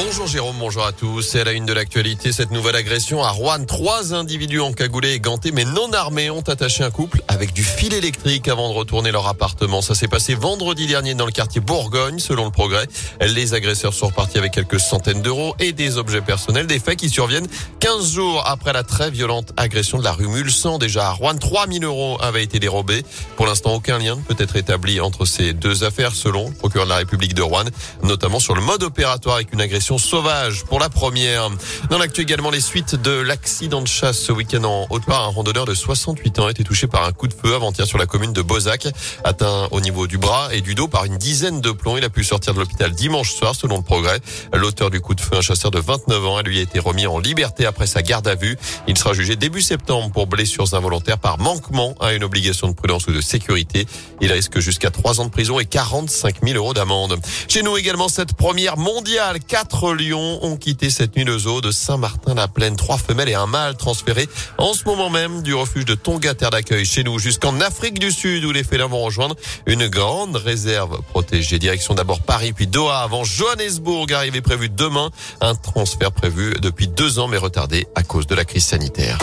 Bonjour 0.00 0.28
Jérôme, 0.28 0.54
bonjour 0.60 0.86
à 0.86 0.92
tous. 0.92 1.22
C'est 1.22 1.40
à 1.40 1.44
la 1.44 1.50
une 1.50 1.66
de 1.66 1.72
l'actualité, 1.72 2.30
cette 2.30 2.52
nouvelle 2.52 2.76
agression 2.76 3.24
à 3.24 3.30
Rouen. 3.30 3.64
Trois 3.64 4.14
individus 4.14 4.60
encagoulés 4.60 5.14
et 5.14 5.18
gantés 5.18 5.50
mais 5.50 5.64
non 5.64 5.92
armés 5.92 6.30
ont 6.30 6.42
attaché 6.42 6.84
un 6.84 6.90
couple 6.92 7.20
avec 7.26 7.52
du 7.52 7.64
fil 7.64 7.92
électrique 7.92 8.46
avant 8.46 8.68
de 8.68 8.74
retourner 8.74 9.10
leur 9.10 9.26
appartement. 9.26 9.82
Ça 9.82 9.96
s'est 9.96 10.06
passé 10.06 10.36
vendredi 10.36 10.86
dernier 10.86 11.14
dans 11.14 11.26
le 11.26 11.32
quartier 11.32 11.60
Bourgogne, 11.60 12.20
selon 12.20 12.44
le 12.44 12.52
progrès. 12.52 12.86
Les 13.20 13.54
agresseurs 13.54 13.92
sont 13.92 14.06
repartis 14.06 14.38
avec 14.38 14.52
quelques 14.52 14.78
centaines 14.78 15.20
d'euros 15.20 15.56
et 15.58 15.72
des 15.72 15.98
objets 15.98 16.20
personnels. 16.20 16.68
Des 16.68 16.78
faits 16.78 16.96
qui 16.96 17.10
surviennent 17.10 17.48
15 17.80 18.12
jours 18.12 18.44
après 18.46 18.72
la 18.72 18.84
très 18.84 19.10
violente 19.10 19.52
agression 19.56 19.98
de 19.98 20.04
la 20.04 20.12
rue 20.12 20.28
Mulsan. 20.28 20.78
Déjà 20.78 21.08
à 21.08 21.12
Rouen, 21.12 21.34
3000 21.34 21.82
euros 21.82 22.18
avaient 22.20 22.44
été 22.44 22.60
dérobés. 22.60 23.02
Pour 23.34 23.46
l'instant, 23.46 23.74
aucun 23.74 23.98
lien 23.98 24.14
ne 24.14 24.22
peut 24.22 24.40
être 24.40 24.54
établi 24.54 25.00
entre 25.00 25.24
ces 25.24 25.54
deux 25.54 25.82
affaires, 25.82 26.14
selon 26.14 26.50
le 26.50 26.54
procureur 26.54 26.86
de 26.86 26.90
la 26.90 26.98
République 26.98 27.34
de 27.34 27.42
Rouen, 27.42 27.64
notamment 28.04 28.38
sur 28.38 28.54
le 28.54 28.60
mode 28.60 28.84
opératoire 28.84 29.34
avec 29.34 29.52
une 29.52 29.60
agression 29.60 29.87
sauvage 29.96 30.64
pour 30.64 30.80
la 30.80 30.90
première. 30.90 31.48
Dans 31.88 31.96
l'actu 31.96 32.20
également, 32.20 32.50
les 32.50 32.60
suites 32.60 32.96
de 32.96 33.12
l'accident 33.12 33.80
de 33.80 33.86
chasse 33.86 34.18
ce 34.18 34.32
week-end 34.32 34.64
en 34.64 34.86
Haute-Loire. 34.90 35.24
Un 35.24 35.28
randonneur 35.28 35.64
de 35.64 35.72
68 35.72 36.40
ans 36.40 36.46
a 36.46 36.50
été 36.50 36.64
touché 36.64 36.86
par 36.86 37.04
un 37.04 37.12
coup 37.12 37.28
de 37.28 37.32
feu 37.32 37.54
avant-hier 37.54 37.86
sur 37.86 37.96
la 37.96 38.04
commune 38.04 38.34
de 38.34 38.42
Bozac, 38.42 38.88
atteint 39.24 39.68
au 39.70 39.80
niveau 39.80 40.06
du 40.06 40.18
bras 40.18 40.50
et 40.52 40.60
du 40.60 40.74
dos 40.74 40.88
par 40.88 41.06
une 41.06 41.16
dizaine 41.16 41.62
de 41.62 41.70
plombs. 41.70 41.96
Il 41.96 42.04
a 42.04 42.10
pu 42.10 42.24
sortir 42.24 42.52
de 42.52 42.58
l'hôpital 42.58 42.90
dimanche 42.92 43.32
soir, 43.32 43.54
selon 43.54 43.78
le 43.78 43.82
progrès. 43.82 44.20
L'auteur 44.52 44.90
du 44.90 45.00
coup 45.00 45.14
de 45.14 45.20
feu, 45.20 45.36
un 45.36 45.40
chasseur 45.40 45.70
de 45.70 45.78
29 45.78 46.26
ans, 46.26 46.36
a 46.36 46.42
lui 46.42 46.58
été 46.58 46.78
remis 46.80 47.06
en 47.06 47.18
liberté 47.18 47.64
après 47.64 47.86
sa 47.86 48.02
garde 48.02 48.28
à 48.28 48.34
vue. 48.34 48.58
Il 48.86 48.98
sera 48.98 49.14
jugé 49.14 49.36
début 49.36 49.62
septembre 49.62 50.10
pour 50.10 50.26
blessures 50.26 50.74
involontaires 50.74 51.18
par 51.18 51.38
manquement 51.38 51.94
à 52.00 52.12
une 52.12 52.24
obligation 52.24 52.68
de 52.68 52.74
prudence 52.74 53.06
ou 53.06 53.12
de 53.12 53.20
sécurité. 53.20 53.86
Il 54.20 54.32
risque 54.32 54.58
jusqu'à 54.58 54.90
3 54.90 55.20
ans 55.20 55.24
de 55.24 55.30
prison 55.30 55.60
et 55.60 55.64
45 55.64 56.36
000 56.42 56.56
euros 56.56 56.74
d'amende. 56.74 57.18
Chez 57.46 57.62
nous 57.62 57.76
également, 57.76 58.08
cette 58.08 58.34
première 58.34 58.76
mondiale, 58.76 59.38
4 59.40 59.77
lions 59.86 60.38
ont 60.42 60.56
quitté 60.56 60.90
cette 60.90 61.16
nuit 61.16 61.24
le 61.24 61.38
zoo 61.38 61.60
de 61.60 61.70
Saint-Martin-la-Plaine. 61.70 62.76
Trois 62.76 62.98
femelles 62.98 63.28
et 63.28 63.34
un 63.34 63.46
mâle 63.46 63.76
transférés 63.76 64.28
en 64.58 64.74
ce 64.74 64.84
moment 64.84 65.08
même 65.08 65.42
du 65.42 65.54
refuge 65.54 65.84
de 65.84 65.94
Tonga, 65.94 66.34
terre 66.34 66.50
d'accueil 66.50 66.84
chez 66.84 67.04
nous, 67.04 67.18
jusqu'en 67.18 67.60
Afrique 67.60 67.98
du 67.98 68.10
Sud 68.10 68.44
où 68.44 68.52
les 68.52 68.64
félins 68.64 68.88
vont 68.88 69.02
rejoindre 69.02 69.36
une 69.66 69.88
grande 69.88 70.36
réserve 70.36 71.00
protégée. 71.10 71.58
Direction 71.58 71.94
d'abord 71.94 72.20
Paris 72.20 72.52
puis 72.52 72.66
Doha 72.66 73.00
avant 73.00 73.24
Johannesburg. 73.24 74.12
Arrivée 74.12 74.40
prévue 74.40 74.68
demain. 74.68 75.10
Un 75.40 75.54
transfert 75.54 76.12
prévu 76.12 76.54
depuis 76.60 76.88
deux 76.88 77.18
ans 77.18 77.28
mais 77.28 77.38
retardé 77.38 77.86
à 77.94 78.02
cause 78.02 78.26
de 78.26 78.34
la 78.34 78.44
crise 78.44 78.64
sanitaire. 78.64 79.18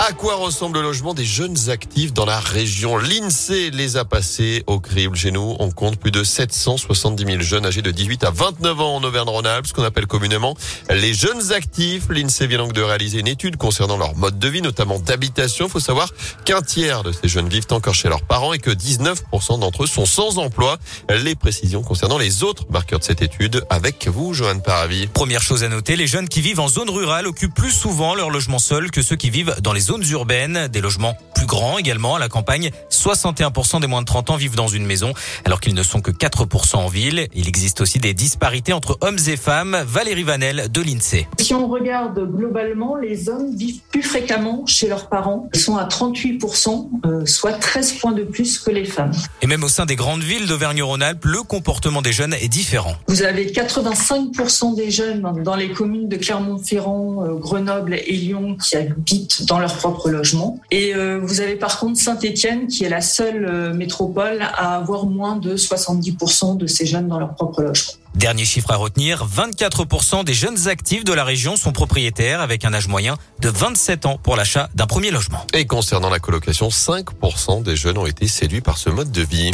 À 0.00 0.12
quoi 0.12 0.36
ressemble 0.36 0.78
le 0.78 0.84
logement 0.84 1.12
des 1.12 1.24
jeunes 1.24 1.70
actifs 1.70 2.12
dans 2.12 2.24
la 2.24 2.38
région? 2.38 2.96
L'INSEE 2.96 3.70
les 3.70 3.96
a 3.96 4.04
passés 4.04 4.62
au 4.68 4.78
crible. 4.78 5.16
Chez 5.16 5.32
nous, 5.32 5.56
on 5.58 5.72
compte 5.72 5.98
plus 5.98 6.12
de 6.12 6.22
770 6.22 7.24
000 7.24 7.40
jeunes 7.40 7.66
âgés 7.66 7.82
de 7.82 7.90
18 7.90 8.22
à 8.22 8.30
29 8.30 8.80
ans 8.80 8.96
en 8.96 9.02
Auvergne-Rhône-Alpes, 9.02 9.66
ce 9.66 9.72
qu'on 9.72 9.82
appelle 9.82 10.06
communément 10.06 10.56
les 10.88 11.12
jeunes 11.12 11.52
actifs. 11.52 12.04
L'INSEE 12.10 12.46
vient 12.46 12.58
donc 12.58 12.74
de 12.74 12.80
réaliser 12.80 13.18
une 13.18 13.26
étude 13.26 13.56
concernant 13.56 13.96
leur 13.96 14.14
mode 14.14 14.38
de 14.38 14.48
vie, 14.48 14.62
notamment 14.62 15.00
d'habitation. 15.00 15.66
Il 15.66 15.70
faut 15.70 15.80
savoir 15.80 16.08
qu'un 16.44 16.62
tiers 16.62 17.02
de 17.02 17.10
ces 17.10 17.26
jeunes 17.26 17.48
vivent 17.48 17.66
encore 17.70 17.94
chez 17.94 18.08
leurs 18.08 18.22
parents 18.22 18.52
et 18.52 18.60
que 18.60 18.70
19% 18.70 19.58
d'entre 19.58 19.82
eux 19.82 19.88
sont 19.88 20.06
sans 20.06 20.38
emploi. 20.38 20.78
Les 21.10 21.34
précisions 21.34 21.82
concernant 21.82 22.18
les 22.18 22.44
autres 22.44 22.66
marqueurs 22.70 23.00
de 23.00 23.04
cette 23.04 23.20
étude 23.20 23.64
avec 23.68 24.06
vous, 24.06 24.32
Johan 24.32 24.60
Paravi. 24.60 25.08
Première 25.08 25.42
chose 25.42 25.64
à 25.64 25.68
noter, 25.68 25.96
les 25.96 26.06
jeunes 26.06 26.28
qui 26.28 26.40
vivent 26.40 26.60
en 26.60 26.68
zone 26.68 26.88
rurale 26.88 27.26
occupent 27.26 27.54
plus 27.54 27.72
souvent 27.72 28.14
leur 28.14 28.30
logement 28.30 28.60
seul 28.60 28.92
que 28.92 29.02
ceux 29.02 29.16
qui 29.16 29.30
vivent 29.30 29.56
dans 29.60 29.72
les 29.72 29.87
zones 29.88 30.04
urbaines, 30.10 30.68
des 30.68 30.82
logements 30.82 31.16
plus 31.34 31.46
grands 31.46 31.78
également 31.78 32.16
à 32.16 32.18
la 32.18 32.28
campagne. 32.28 32.70
61% 32.90 33.80
des 33.80 33.86
moins 33.86 34.02
de 34.02 34.06
30 34.06 34.28
ans 34.30 34.36
vivent 34.36 34.54
dans 34.54 34.68
une 34.68 34.84
maison, 34.84 35.14
alors 35.46 35.60
qu'ils 35.60 35.74
ne 35.74 35.82
sont 35.82 36.02
que 36.02 36.10
4% 36.10 36.76
en 36.76 36.88
ville. 36.88 37.26
Il 37.34 37.48
existe 37.48 37.80
aussi 37.80 37.98
des 37.98 38.12
disparités 38.12 38.74
entre 38.74 38.98
hommes 39.00 39.16
et 39.26 39.38
femmes. 39.38 39.78
Valérie 39.86 40.24
Vanel 40.24 40.66
de 40.70 40.82
l'INSEE. 40.82 41.26
Si 41.38 41.54
on 41.54 41.68
regarde 41.68 42.20
globalement, 42.30 42.96
les 42.96 43.30
hommes 43.30 43.56
vivent 43.56 43.80
plus 43.90 44.02
fréquemment 44.02 44.66
chez 44.66 44.88
leurs 44.88 45.08
parents. 45.08 45.48
Ils 45.54 45.60
sont 45.60 45.76
à 45.78 45.86
38%, 45.86 46.90
euh, 47.06 47.24
soit 47.24 47.52
13 47.52 47.94
points 47.94 48.12
de 48.12 48.24
plus 48.24 48.58
que 48.58 48.70
les 48.70 48.84
femmes. 48.84 49.12
Et 49.40 49.46
même 49.46 49.64
au 49.64 49.68
sein 49.68 49.86
des 49.86 49.96
grandes 49.96 50.22
villes 50.22 50.46
d'Auvergne-Rhône-Alpes, 50.46 51.24
le 51.24 51.42
comportement 51.42 52.02
des 52.02 52.12
jeunes 52.12 52.34
est 52.34 52.48
différent. 52.48 52.94
Vous 53.06 53.22
avez 53.22 53.46
85% 53.46 54.76
des 54.76 54.90
jeunes 54.90 55.42
dans 55.42 55.56
les 55.56 55.70
communes 55.70 56.10
de 56.10 56.16
Clermont-Ferrand, 56.16 57.24
euh, 57.24 57.34
Grenoble 57.36 57.94
et 57.94 58.12
Lyon 58.12 58.56
qui 58.62 58.76
habitent 58.76 59.46
dans 59.46 59.58
leur 59.58 59.77
propre 59.78 60.10
logement. 60.10 60.58
Et 60.70 60.94
euh, 60.94 61.18
vous 61.22 61.40
avez 61.40 61.56
par 61.56 61.78
contre 61.78 61.98
Saint-Étienne 61.98 62.66
qui 62.66 62.84
est 62.84 62.88
la 62.88 63.00
seule 63.00 63.46
euh, 63.46 63.72
métropole 63.72 64.42
à 64.42 64.76
avoir 64.76 65.06
moins 65.06 65.36
de 65.36 65.56
70% 65.56 66.56
de 66.56 66.66
ces 66.66 66.84
jeunes 66.84 67.08
dans 67.08 67.18
leur 67.18 67.34
propre 67.34 67.62
logement. 67.62 67.92
Dernier 68.14 68.44
chiffre 68.44 68.72
à 68.72 68.76
retenir, 68.76 69.26
24% 69.26 70.24
des 70.24 70.34
jeunes 70.34 70.68
actifs 70.68 71.04
de 71.04 71.12
la 71.12 71.24
région 71.24 71.56
sont 71.56 71.72
propriétaires 71.72 72.40
avec 72.40 72.64
un 72.64 72.74
âge 72.74 72.88
moyen 72.88 73.16
de 73.40 73.48
27 73.48 74.06
ans 74.06 74.18
pour 74.20 74.34
l'achat 74.34 74.68
d'un 74.74 74.86
premier 74.86 75.10
logement. 75.10 75.46
Et 75.54 75.66
concernant 75.66 76.10
la 76.10 76.18
colocation, 76.18 76.68
5% 76.68 77.62
des 77.62 77.76
jeunes 77.76 77.98
ont 77.98 78.06
été 78.06 78.26
séduits 78.26 78.60
par 78.60 78.76
ce 78.76 78.90
mode 78.90 79.12
de 79.12 79.22
vie. 79.22 79.52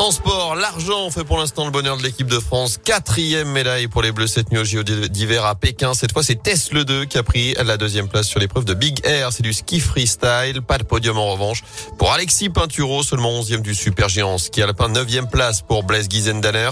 En 0.00 0.12
sport, 0.12 0.54
l'argent 0.54 1.10
fait 1.10 1.24
pour 1.24 1.36
l'instant 1.36 1.66
le 1.66 1.70
bonheur 1.70 1.98
de 1.98 2.02
l'équipe 2.02 2.26
de 2.26 2.40
France. 2.40 2.78
Quatrième 2.82 3.50
médaille 3.50 3.86
pour 3.86 4.00
les 4.00 4.12
Bleus 4.12 4.28
cette 4.28 4.50
nuit 4.50 4.58
au 4.58 4.64
JO 4.64 4.82
d'hiver 4.82 5.44
à 5.44 5.54
Pékin. 5.54 5.92
Cette 5.92 6.12
fois, 6.12 6.22
c'est 6.22 6.42
Tess 6.42 6.72
Le 6.72 6.86
2 6.86 7.04
qui 7.04 7.18
a 7.18 7.22
pris 7.22 7.52
la 7.62 7.76
deuxième 7.76 8.08
place 8.08 8.26
sur 8.26 8.40
l'épreuve 8.40 8.64
de 8.64 8.72
Big 8.72 8.98
Air. 9.04 9.30
C'est 9.30 9.42
du 9.42 9.52
ski 9.52 9.78
freestyle. 9.78 10.62
Pas 10.66 10.78
de 10.78 10.84
podium 10.84 11.18
en 11.18 11.32
revanche 11.32 11.64
pour 11.98 12.10
Alexis 12.12 12.48
Pinturo, 12.48 13.02
seulement 13.02 13.42
11e 13.42 13.60
du 13.60 13.74
super 13.74 14.08
géant 14.08 14.38
ski 14.38 14.62
alpin. 14.62 14.88
9e 14.88 15.28
place 15.28 15.60
pour 15.60 15.82
Blaise 15.82 16.08
Giesendaler. 16.08 16.70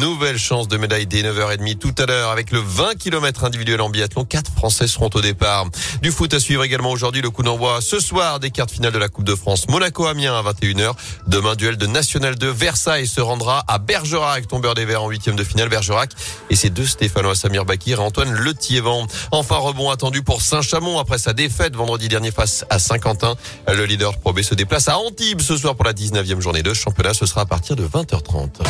Nouvelle 0.00 0.38
chance 0.38 0.66
de 0.66 0.78
médaille 0.78 1.06
dès 1.06 1.20
9h30 1.20 1.76
tout 1.76 1.94
à 1.98 2.06
l'heure 2.06 2.30
avec 2.30 2.50
le 2.50 2.60
20 2.60 2.94
km 2.94 3.44
individuel 3.44 3.82
en 3.82 3.90
biathlon. 3.90 4.24
Quatre 4.24 4.50
Français 4.52 4.86
seront 4.86 5.10
au 5.12 5.20
départ. 5.20 5.66
Du 6.00 6.10
foot 6.10 6.32
à 6.32 6.40
suivre 6.40 6.64
également 6.64 6.92
aujourd'hui 6.92 7.20
le 7.20 7.28
coup 7.28 7.42
d'envoi 7.42 7.82
ce 7.82 8.00
soir 8.00 8.40
des 8.40 8.50
quarts 8.50 8.70
finales 8.70 8.92
de 8.92 8.98
la 8.98 9.10
Coupe 9.10 9.26
de 9.26 9.34
France. 9.34 9.68
Monaco-Amiens 9.68 10.34
à 10.34 10.42
21h. 10.42 10.94
Demain, 11.26 11.56
duel 11.56 11.76
de 11.76 11.84
National 11.84 12.36
2 12.36 12.50
Versailles 12.70 13.08
se 13.08 13.20
rendra 13.20 13.64
à 13.66 13.78
Bergerac, 13.78 14.46
tombeur 14.46 14.74
des 14.74 14.84
Verts 14.84 15.02
en 15.02 15.08
huitième 15.08 15.34
de 15.34 15.42
finale. 15.42 15.68
Bergerac 15.68 16.12
et 16.50 16.54
ses 16.54 16.70
deux 16.70 16.86
Stéphanois, 16.86 17.34
Samir 17.34 17.64
Bakir 17.64 17.98
et 17.98 18.02
Antoine 18.02 18.32
Letiévent. 18.32 19.08
Enfin, 19.32 19.56
rebond 19.56 19.90
attendu 19.90 20.22
pour 20.22 20.40
Saint-Chamond 20.40 21.00
après 21.00 21.18
sa 21.18 21.32
défaite 21.32 21.74
vendredi 21.74 22.06
dernier 22.06 22.30
face 22.30 22.64
à 22.70 22.78
Saint-Quentin. 22.78 23.34
Le 23.66 23.84
leader 23.86 24.16
Pro 24.18 24.32
B 24.32 24.42
se 24.42 24.54
déplace 24.54 24.86
à 24.86 24.98
Antibes 24.98 25.40
ce 25.40 25.56
soir 25.56 25.74
pour 25.74 25.84
la 25.84 25.94
19e 25.94 26.38
journée 26.38 26.62
de 26.62 26.72
championnat. 26.72 27.12
Ce 27.12 27.26
sera 27.26 27.40
à 27.40 27.46
partir 27.46 27.74
de 27.74 27.88
20h30. 27.88 28.60